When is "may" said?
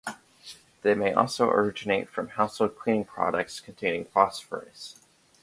0.95-1.13